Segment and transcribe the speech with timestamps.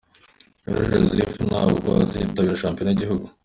[0.67, 3.25] Areruya Joseph ntabwo azitabira shampiyona y’igihugu.